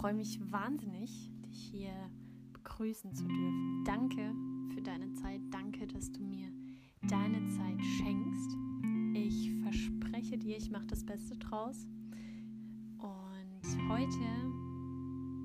[0.00, 1.92] freue mich wahnsinnig, dich hier
[2.54, 3.84] begrüßen zu dürfen.
[3.84, 4.34] Danke
[4.72, 5.42] für deine Zeit.
[5.50, 6.48] Danke, dass du mir
[7.02, 8.56] deine Zeit schenkst.
[9.12, 11.86] Ich verspreche dir, ich mache das Beste draus.
[12.96, 14.24] Und heute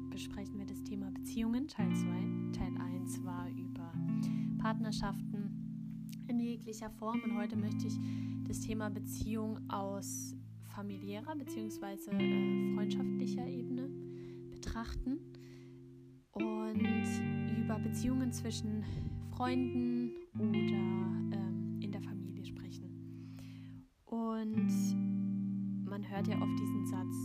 [0.10, 2.58] besprechen wir das Thema Beziehungen, Teil 2.
[2.58, 3.92] Teil 1 war über
[4.60, 6.00] Partnerschaften
[6.30, 8.00] in jeglicher Form und heute möchte ich
[8.48, 10.34] das Thema Beziehung aus
[10.74, 12.10] familiärer bzw.
[12.12, 14.05] Äh, freundschaftlicher Ebene
[14.76, 15.20] betrachten
[16.34, 18.84] und über Beziehungen zwischen
[19.32, 20.52] Freunden oder
[21.38, 23.40] ähm, in der Familie sprechen.
[24.04, 27.16] Und man hört ja oft diesen Satz,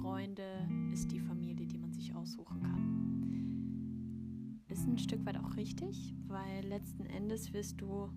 [0.00, 4.60] Freunde ist die Familie, die man sich aussuchen kann.
[4.68, 8.08] Ist ein Stück weit auch richtig, weil letzten Endes wirst du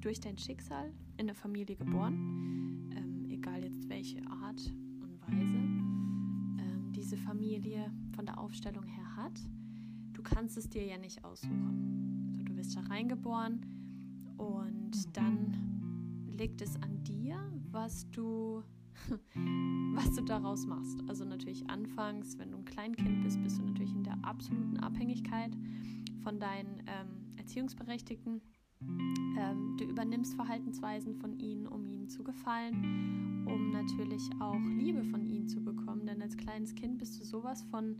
[0.00, 4.72] durch dein Schicksal in eine Familie geboren, ähm, egal jetzt welche Art
[5.02, 9.40] und Weise ähm, diese Familie von der Aufstellung her hat.
[10.12, 12.28] Du kannst es dir ja nicht aussuchen.
[12.30, 13.66] Also du wirst da reingeboren
[14.36, 17.38] und dann liegt es an dir,
[17.70, 18.62] was du,
[19.94, 21.02] was du daraus machst.
[21.08, 25.56] Also natürlich anfangs, wenn du ein Kleinkind bist, bist du natürlich in der absoluten Abhängigkeit
[26.22, 28.40] von deinen ähm, Erziehungsberechtigten.
[29.38, 35.26] Ähm, du übernimmst Verhaltensweisen von ihnen, um ihnen zu gefallen, um natürlich auch Liebe von
[35.26, 36.06] ihnen zu bekommen.
[36.06, 37.96] Denn als kleines Kind bist du sowas von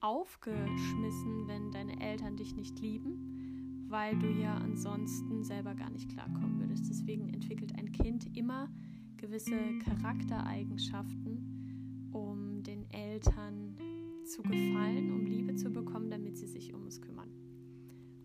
[0.00, 6.58] aufgeschmissen, wenn deine Eltern dich nicht lieben, weil du ja ansonsten selber gar nicht klarkommen
[6.58, 6.88] würdest.
[6.88, 8.68] Deswegen entwickelt ein Kind immer
[9.16, 13.76] gewisse Charaktereigenschaften, um den Eltern
[14.24, 17.30] zu gefallen, um Liebe zu bekommen, damit sie sich um uns kümmern.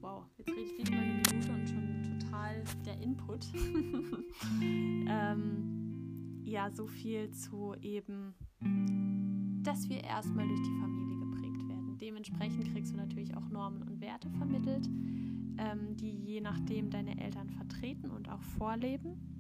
[0.01, 0.91] Wow, jetzt rede ich nicht
[2.85, 3.47] der Input.
[4.61, 8.33] ähm, ja, so viel zu eben,
[9.63, 11.97] dass wir erstmal durch die Familie geprägt werden.
[11.97, 14.87] Dementsprechend kriegst du natürlich auch Normen und Werte vermittelt,
[15.57, 19.35] ähm, die je nachdem deine Eltern vertreten und auch vorleben.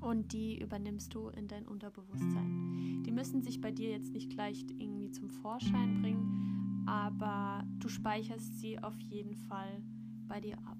[0.00, 3.02] Und die übernimmst du in dein Unterbewusstsein.
[3.04, 8.60] Die müssen sich bei dir jetzt nicht gleich irgendwie zum Vorschein bringen, aber du speicherst
[8.60, 9.82] sie auf jeden Fall
[10.28, 10.78] bei dir ab.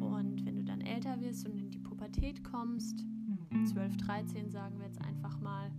[0.00, 3.04] Und wenn du dann älter wirst und in die Pubertät kommst,
[3.66, 5.70] 12, 13 sagen wir jetzt einfach mal,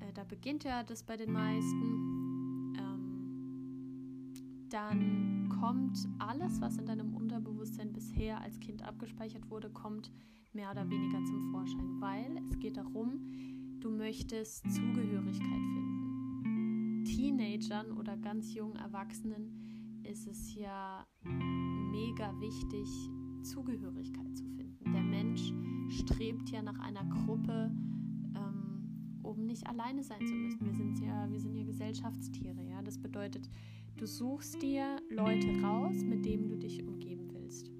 [0.00, 4.32] äh, da beginnt ja das bei den meisten, ähm,
[4.68, 10.10] dann kommt alles, was in deinem Unterbewusstsein bisher als Kind abgespeichert wurde, kommt
[10.52, 13.30] mehr oder weniger zum Vorschein, weil es geht darum,
[13.80, 17.04] du möchtest Zugehörigkeit finden.
[17.04, 22.88] Teenagern oder ganz jungen Erwachsenen ist es ja mega wichtig,
[23.42, 24.92] Zugehörigkeit zu finden.
[24.92, 25.52] Der Mensch
[25.88, 27.70] strebt ja nach einer Gruppe,
[28.34, 30.64] ähm, um nicht alleine sein zu müssen.
[30.64, 32.82] Wir sind ja, wir sind ja Gesellschaftstiere, ja.
[32.82, 33.48] Das bedeutet,
[33.96, 37.70] du suchst dir Leute raus, mit denen du dich umgeben willst.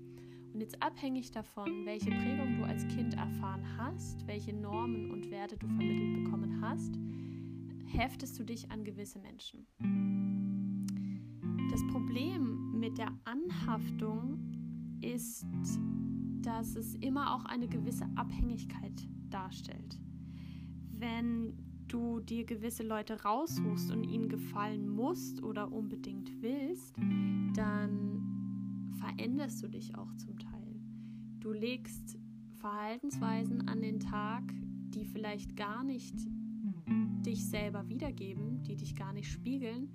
[0.53, 5.56] Und jetzt abhängig davon, welche Prägung du als Kind erfahren hast, welche Normen und Werte
[5.56, 6.99] du vermittelt bekommen hast,
[7.84, 9.66] heftest du dich an gewisse Menschen.
[11.71, 14.46] Das Problem mit der Anhaftung
[15.03, 15.47] ist,
[16.43, 19.99] dass es immer auch eine gewisse Abhängigkeit darstellt.
[20.93, 21.55] Wenn
[21.89, 26.95] du dir gewisse Leute raussuchst und ihnen gefallen musst oder unbedingt willst,
[27.55, 30.81] dann veränderst du dich auch zum Teil.
[31.41, 32.19] Du legst
[32.57, 34.43] Verhaltensweisen an den Tag,
[34.91, 36.15] die vielleicht gar nicht
[37.25, 39.91] dich selber wiedergeben, die dich gar nicht spiegeln,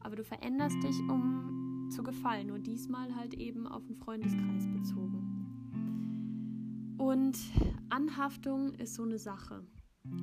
[0.00, 1.59] aber du veränderst dich, um
[1.90, 5.30] zu gefallen, nur diesmal halt eben auf den Freundeskreis bezogen.
[6.98, 7.38] Und
[7.88, 9.64] Anhaftung ist so eine Sache.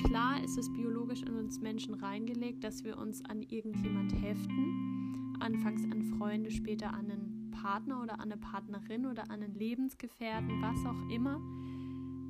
[0.05, 5.35] Klar ist es biologisch in uns Menschen reingelegt, dass wir uns an irgendjemand heften.
[5.39, 10.61] Anfangs an Freunde, später an einen Partner oder an eine Partnerin oder an einen Lebensgefährten,
[10.61, 11.39] was auch immer.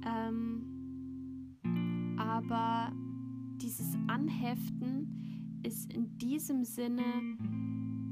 [0.05, 1.57] Ähm,
[2.17, 2.91] aber
[3.57, 7.03] dieses Anheften ist in diesem Sinne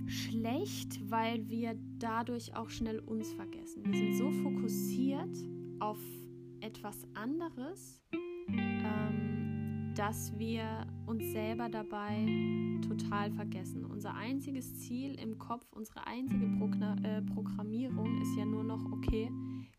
[0.08, 3.84] schlecht, weil wir dadurch auch schnell uns vergessen.
[3.86, 5.36] Wir sind so fokussiert
[5.80, 6.00] auf
[6.62, 8.02] etwas anderes,
[8.48, 12.26] ähm, dass wir uns selber dabei
[12.88, 13.86] total vergessen.
[13.86, 19.32] Unser einziges Ziel im Kopf, unsere einzige Progna äh, Programmierung ist ja nur noch, okay,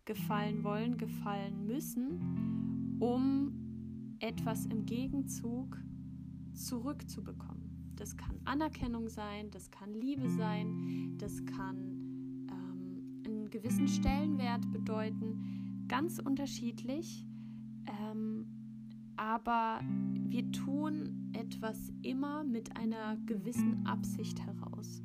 [0.05, 5.77] gefallen wollen, gefallen müssen, um etwas im Gegenzug
[6.55, 7.66] zurückzubekommen.
[7.97, 11.77] Das kann Anerkennung sein, das kann Liebe sein, das kann
[12.51, 17.27] ähm, einen gewissen Stellenwert bedeuten, ganz unterschiedlich.
[17.87, 18.47] Ähm,
[19.17, 19.81] aber
[20.29, 25.03] wir tun etwas immer mit einer gewissen Absicht heraus.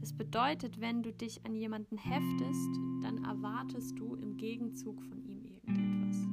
[0.00, 5.44] Das bedeutet, wenn du dich an jemanden heftest, dann erwartest du im Gegenzug von ihm
[5.44, 6.26] irgendetwas.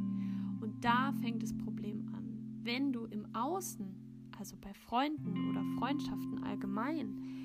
[0.62, 2.60] Und da fängt das Problem an.
[2.64, 4.05] Wenn du im Außen,
[4.40, 7.36] also bei Freunden oder Freundschaften allgemein,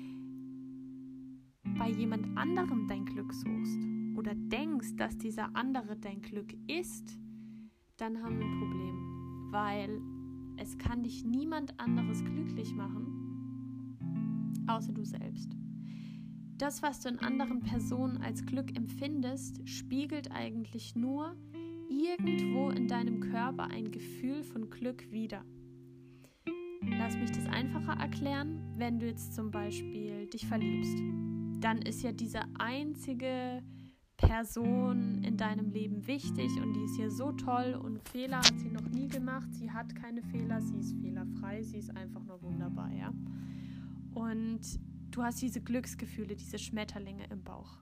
[1.77, 3.79] bei jemand anderem dein Glück suchst
[4.15, 7.17] oder denkst, dass dieser andere dein Glück ist,
[7.97, 10.01] dann haben wir ein Problem, weil
[10.57, 13.97] es kann dich niemand anderes glücklich machen,
[14.67, 15.55] außer du selbst.
[16.57, 21.35] Das, was du in anderen Personen als Glück empfindest, spiegelt eigentlich nur
[21.89, 25.43] irgendwo in deinem Körper ein Gefühl von Glück wider.
[26.83, 30.97] Lass mich das einfacher erklären, wenn du jetzt zum Beispiel dich verliebst.
[31.59, 33.61] Dann ist ja diese einzige
[34.17, 38.69] Person in deinem Leben wichtig und die ist ja so toll und Fehler hat sie
[38.69, 39.47] noch nie gemacht.
[39.53, 43.13] Sie hat keine Fehler, sie ist fehlerfrei, sie ist einfach nur wunderbar, ja.
[44.13, 44.61] Und
[45.11, 47.77] du hast diese Glücksgefühle, diese Schmetterlinge im Bauch.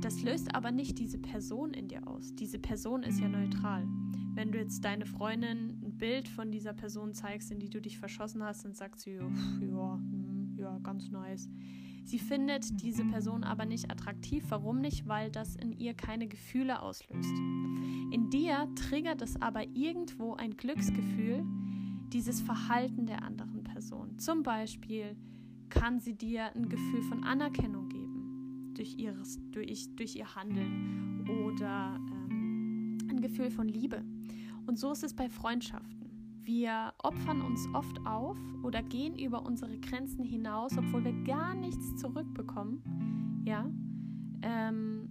[0.00, 2.34] Das löst aber nicht diese Person in dir aus.
[2.34, 3.86] Diese Person ist ja neutral.
[4.34, 8.42] Wenn du jetzt deine Freundin Bild von dieser Person zeigst, in die du dich verschossen
[8.42, 11.48] hast, dann sagt sie, ja, hm, ja, ganz nice.
[12.04, 14.42] Sie findet diese Person aber nicht attraktiv.
[14.48, 15.06] Warum nicht?
[15.06, 17.34] Weil das in ihr keine Gefühle auslöst.
[18.10, 21.44] In dir triggert es aber irgendwo ein Glücksgefühl,
[22.10, 24.18] dieses Verhalten der anderen Person.
[24.18, 25.16] Zum Beispiel
[25.68, 32.00] kann sie dir ein Gefühl von Anerkennung geben durch, ihres, durch, durch ihr Handeln oder
[32.30, 34.02] ähm, ein Gefühl von Liebe.
[34.68, 36.42] Und so ist es bei Freundschaften.
[36.42, 41.96] Wir opfern uns oft auf oder gehen über unsere Grenzen hinaus, obwohl wir gar nichts
[41.96, 43.42] zurückbekommen.
[43.46, 43.64] Ja.
[44.42, 45.08] Ähm,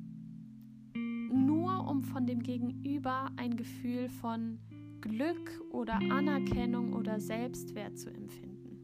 [0.94, 4.60] nur um von dem Gegenüber ein Gefühl von
[5.02, 8.78] Glück oder Anerkennung oder Selbstwert zu empfinden.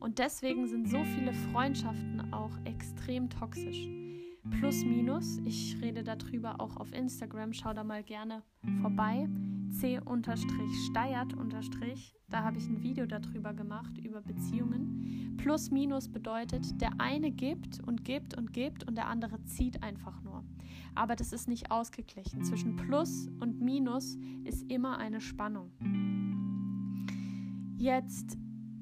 [0.00, 3.88] Und deswegen sind so viele Freundschaften auch extrem toxisch.
[4.50, 8.42] Plus, minus, ich rede darüber auch auf Instagram, schau da mal gerne
[8.82, 9.28] vorbei
[9.70, 11.34] c-steiert
[12.28, 15.36] da habe ich ein Video darüber gemacht, über Beziehungen.
[15.36, 20.20] Plus minus bedeutet, der eine gibt und gibt und gibt und der andere zieht einfach
[20.22, 20.44] nur.
[20.94, 22.42] Aber das ist nicht ausgeglichen.
[22.42, 25.70] Zwischen Plus und Minus ist immer eine Spannung.
[27.76, 28.36] Jetzt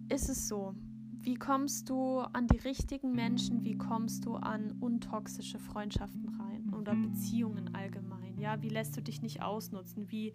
[0.09, 0.75] ist es so,
[1.21, 6.95] wie kommst du an die richtigen Menschen, wie kommst du an untoxische Freundschaften rein oder
[6.95, 8.39] Beziehungen allgemein?
[8.39, 10.11] Ja, wie lässt du dich nicht ausnutzen?
[10.11, 10.35] Wie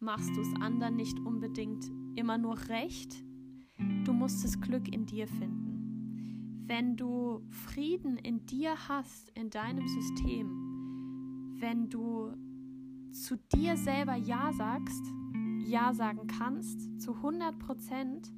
[0.00, 3.24] machst du es anderen nicht unbedingt immer nur recht.
[4.04, 6.64] Du musst das Glück in dir finden.
[6.66, 12.32] Wenn du Frieden in dir hast, in deinem System, wenn du
[13.12, 15.04] zu dir selber Ja sagst,
[15.66, 18.32] Ja sagen kannst, zu 100 Prozent,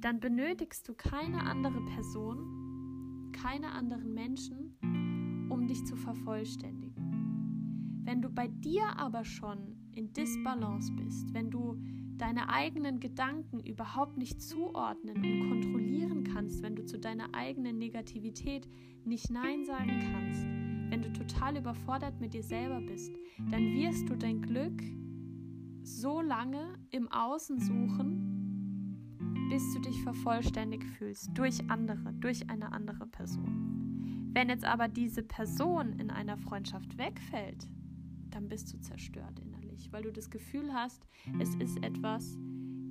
[0.00, 4.76] dann benötigst du keine andere Person, keine anderen Menschen,
[5.48, 8.02] um dich zu vervollständigen.
[8.04, 11.76] Wenn du bei dir aber schon in Disbalance bist, wenn du
[12.16, 18.68] deine eigenen Gedanken überhaupt nicht zuordnen und kontrollieren kannst, wenn du zu deiner eigenen Negativität
[19.04, 20.44] nicht Nein sagen kannst,
[20.90, 23.12] wenn du total überfordert mit dir selber bist,
[23.50, 24.82] dann wirst du dein Glück
[25.82, 33.06] so lange im Außen suchen, bis du dich vervollständigt fühlst durch andere, durch eine andere
[33.06, 34.30] Person.
[34.32, 37.68] Wenn jetzt aber diese Person in einer Freundschaft wegfällt,
[38.30, 39.38] dann bist du zerstört
[39.82, 41.06] innerlich, weil du das Gefühl hast,
[41.38, 42.34] es ist etwas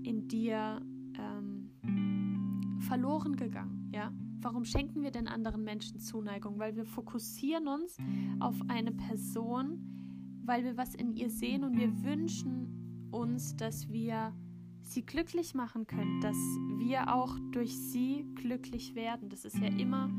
[0.04, 0.82] in dir
[1.18, 3.90] ähm, verloren gegangen.
[3.94, 4.12] Ja?
[4.42, 6.60] Warum schenken wir denn anderen Menschen Zuneigung?
[6.60, 7.98] Weil wir fokussieren uns
[8.40, 14.34] auf eine Person, weil wir was in ihr sehen und wir wünschen uns, dass wir
[14.82, 16.38] sie glücklich machen können, dass
[16.80, 19.30] wir auch durch sie glücklich werden.
[19.30, 20.10] Das ist ja immer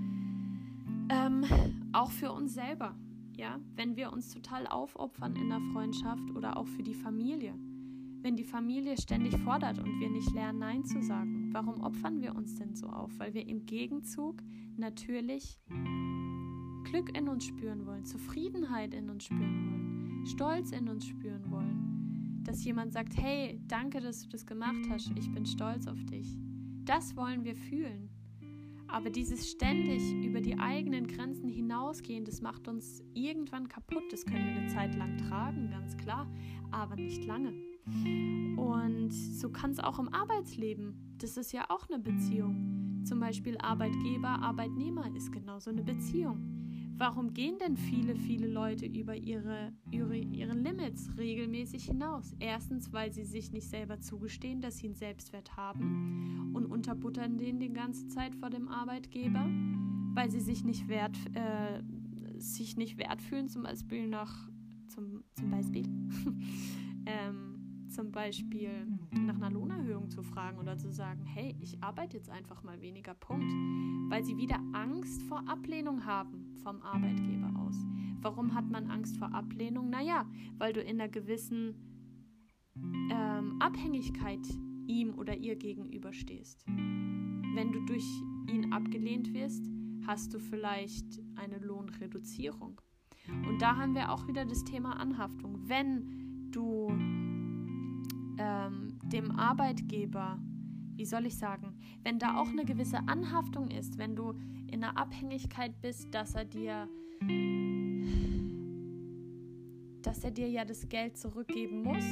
[1.09, 1.45] ähm,
[1.93, 2.95] auch für uns selber
[3.43, 7.53] ja, wenn wir uns total aufopfern in der Freundschaft oder auch für die Familie.
[8.21, 12.37] Wenn die Familie ständig fordert und wir nicht lernen, Nein zu sagen, warum opfern wir
[12.37, 13.11] uns denn so auf?
[13.19, 14.41] Weil wir im Gegenzug
[14.77, 15.59] natürlich
[16.85, 22.45] Glück in uns spüren wollen, Zufriedenheit in uns spüren wollen, Stolz in uns spüren wollen.
[22.45, 26.37] Dass jemand sagt, hey, danke, dass du das gemacht hast, ich bin stolz auf dich.
[26.85, 28.12] Das wollen wir fühlen.
[28.93, 34.05] Aber dieses ständig über die eigenen Grenzen hinausgehen, das macht uns irgendwann kaputt.
[34.11, 36.31] Das können wir eine Zeit lang tragen, ganz klar,
[36.71, 37.55] aber nicht lange.
[38.57, 41.17] Und so kann es auch im Arbeitsleben.
[41.17, 43.03] Das ist ja auch eine Beziehung.
[43.05, 46.62] Zum Beispiel Arbeitgeber, Arbeitnehmer ist genauso eine Beziehung.
[47.03, 52.33] Warum gehen denn viele, viele Leute über ihre, ihre, ihre Limits regelmäßig hinaus?
[52.39, 57.59] Erstens, weil sie sich nicht selber zugestehen, dass sie einen Selbstwert haben und unterbuttern den
[57.59, 59.45] die ganze Zeit vor dem Arbeitgeber,
[60.15, 61.83] weil sie sich nicht wert, äh,
[62.39, 64.49] sich nicht wert fühlen, zum Beispiel nach,
[64.87, 65.83] zum, zum Beispiel,
[67.07, 72.31] ähm, zum Beispiel nach einer Lohnerhöhung zu fragen oder zu sagen, hey, ich arbeite jetzt
[72.31, 73.53] einfach mal weniger, Punkt.
[74.09, 77.77] Weil sie wieder Angst vor Ablehnung haben vom Arbeitgeber aus.
[78.21, 79.91] Warum hat man Angst vor Ablehnung?
[79.91, 80.27] Naja,
[80.59, 81.75] weil du in einer gewissen
[83.11, 84.47] ähm, Abhängigkeit
[84.87, 86.65] ihm oder ihr gegenüberstehst.
[86.67, 88.07] Wenn du durch
[88.49, 89.65] ihn abgelehnt wirst,
[90.07, 92.81] hast du vielleicht eine Lohnreduzierung.
[93.29, 95.69] Und da haben wir auch wieder das Thema Anhaftung.
[95.69, 96.89] Wenn du
[98.39, 100.41] ähm, dem Arbeitgeber,
[101.03, 104.35] wie soll ich sagen, wenn da auch eine gewisse Anhaftung ist, wenn du
[104.71, 106.89] in einer Abhängigkeit bist, dass er dir
[110.03, 112.05] dass er dir ja das Geld zurückgeben muss,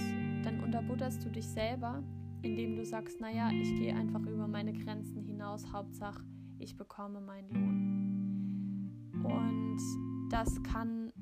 [0.43, 2.03] dann unterbutterst du dich selber,
[2.43, 6.25] indem du sagst, naja, ich gehe einfach über meine Grenzen hinaus, Hauptsache,
[6.59, 9.23] ich bekomme meinen Lohn.
[9.23, 11.13] Und das kann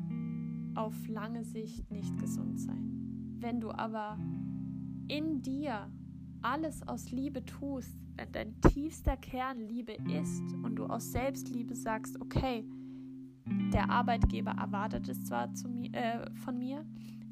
[0.74, 3.36] auf lange Sicht nicht gesund sein.
[3.40, 4.18] Wenn du aber
[5.08, 5.90] in dir
[6.42, 12.20] alles aus Liebe tust, wenn dein tiefster Kern Liebe ist und du aus Selbstliebe sagst,
[12.20, 12.64] okay,
[13.72, 16.84] der Arbeitgeber erwartet es zwar mir, äh, von mir,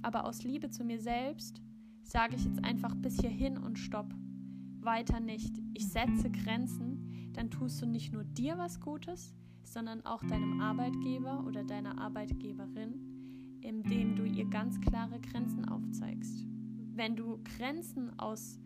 [0.02, 1.60] aber aus Liebe zu mir selbst
[2.02, 4.14] sage ich jetzt einfach bis hierhin und stopp.
[4.80, 5.52] Weiter nicht.
[5.74, 9.34] Ich setze Grenzen, dann tust du nicht nur dir was Gutes,
[9.64, 16.46] sondern auch deinem Arbeitgeber oder deiner Arbeitgeberin, indem du ihr ganz klare Grenzen aufzeigst
[16.96, 18.58] wenn du Grenzen aus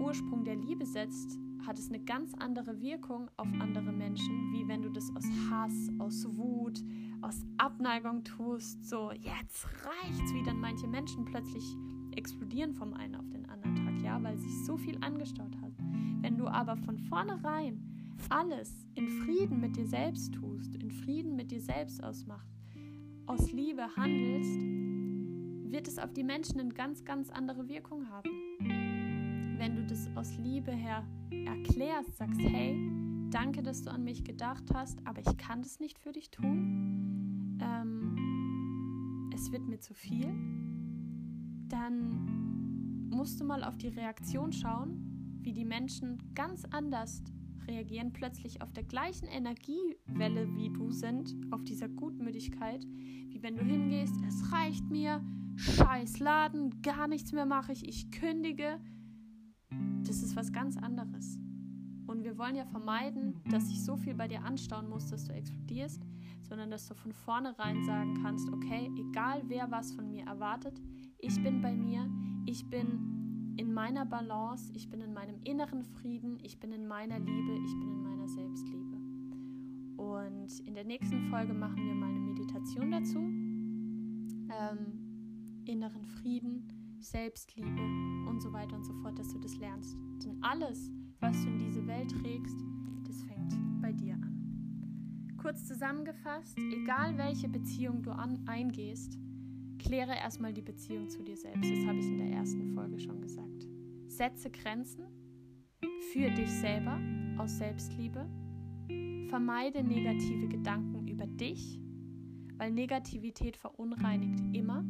[0.00, 4.82] Ursprung der Liebe setzt, hat es eine ganz andere Wirkung auf andere Menschen, wie wenn
[4.82, 6.82] du das aus Hass, aus Wut,
[7.20, 8.84] aus Abneigung tust.
[8.84, 11.64] So, jetzt reicht's, wie dann manche Menschen plötzlich
[12.16, 15.72] explodieren vom einen auf den anderen Tag, ja, weil sich so viel angestaut hat.
[16.22, 17.80] Wenn du aber von vornherein
[18.30, 22.48] alles in Frieden mit dir selbst tust, in Frieden mit dir selbst ausmacht,
[23.26, 24.60] aus Liebe handelst,
[25.70, 28.28] wird es auf die Menschen eine ganz, ganz andere Wirkung haben.
[30.14, 32.76] Aus Liebe her erklärst, sagst, hey,
[33.30, 37.58] danke, dass du an mich gedacht hast, aber ich kann das nicht für dich tun,
[37.62, 40.26] ähm, es wird mir zu viel,
[41.68, 47.22] dann musst du mal auf die Reaktion schauen, wie die Menschen ganz anders
[47.66, 53.64] reagieren, plötzlich auf der gleichen Energiewelle wie du sind, auf dieser Gutmütigkeit, wie wenn du
[53.64, 55.22] hingehst, es reicht mir,
[55.56, 58.80] scheiß Laden, gar nichts mehr mache ich, ich kündige.
[60.06, 61.38] Das ist was ganz anderes.
[62.06, 65.32] Und wir wollen ja vermeiden, dass sich so viel bei dir anstauen muss, dass du
[65.32, 66.02] explodierst,
[66.42, 70.80] sondern dass du von vornherein sagen kannst, okay, egal wer was von mir erwartet,
[71.18, 72.08] ich bin bei mir,
[72.46, 77.18] ich bin in meiner Balance, ich bin in meinem inneren Frieden, ich bin in meiner
[77.18, 78.96] Liebe, ich bin in meiner Selbstliebe.
[79.96, 83.18] Und in der nächsten Folge machen wir mal eine Meditation dazu.
[83.18, 85.00] Ähm,
[85.66, 86.66] inneren Frieden,
[87.02, 87.80] Selbstliebe
[88.28, 89.96] und so weiter und so fort, dass du das lernst.
[90.24, 90.90] Denn alles,
[91.20, 92.58] was du in diese Welt trägst,
[93.06, 95.36] das fängt bei dir an.
[95.38, 99.18] Kurz zusammengefasst, egal welche Beziehung du an, eingehst,
[99.78, 101.70] kläre erstmal die Beziehung zu dir selbst.
[101.70, 103.66] Das habe ich in der ersten Folge schon gesagt.
[104.06, 105.06] Setze Grenzen
[106.12, 107.00] für dich selber
[107.38, 108.28] aus Selbstliebe.
[109.28, 111.80] Vermeide negative Gedanken über dich,
[112.56, 114.84] weil Negativität verunreinigt immer.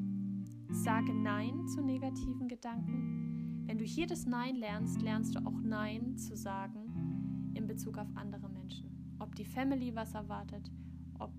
[0.72, 3.64] Sage Nein zu negativen Gedanken.
[3.66, 8.08] Wenn du hier das Nein lernst, lernst du auch Nein zu sagen in Bezug auf
[8.14, 9.16] andere Menschen.
[9.18, 10.70] Ob die Family was erwartet,
[11.18, 11.32] ob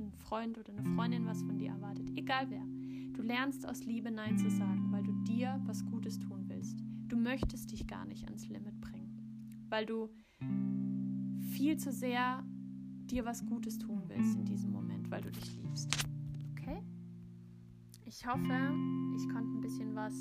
[0.00, 2.64] ein Freund oder eine Freundin was von dir erwartet, egal wer.
[3.12, 6.82] Du lernst aus Liebe Nein zu sagen, weil du dir was Gutes tun willst.
[7.08, 10.08] Du möchtest dich gar nicht ans Limit bringen, weil du
[11.52, 12.42] viel zu sehr
[13.06, 16.11] dir was Gutes tun willst in diesem Moment, weil du dich liebst.
[18.14, 18.74] Ich hoffe,
[19.16, 20.12] ich konnte ein bisschen was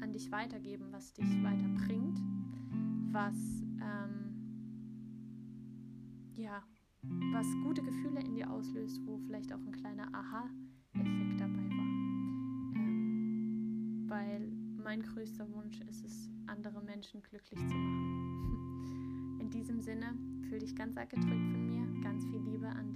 [0.00, 2.18] an dich weitergeben, was dich weiterbringt,
[3.12, 3.36] was
[3.78, 4.32] ähm,
[6.34, 6.62] ja,
[7.32, 11.86] was gute Gefühle in dir auslöst, wo vielleicht auch ein kleiner Aha-Effekt dabei war.
[12.74, 14.50] Ähm, weil
[14.82, 19.36] mein größter Wunsch ist es, andere Menschen glücklich zu machen.
[19.42, 20.16] In diesem Sinne,
[20.48, 22.86] fühl dich ganz arg gedrückt von mir, ganz viel Liebe an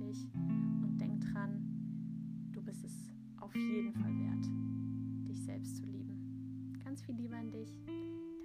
[3.50, 4.46] auf jeden Fall wert,
[5.28, 6.78] dich selbst zu lieben.
[6.84, 7.68] Ganz viel Liebe an dich,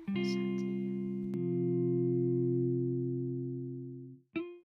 [0.08, 0.75] deine Shanti.